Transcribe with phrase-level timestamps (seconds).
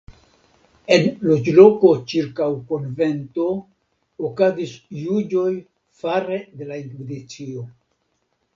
[0.93, 3.45] En loĝloko ĉirkaŭ konvento
[4.31, 5.47] okazis juĝoj
[6.01, 7.67] fare de la Inkvizicio.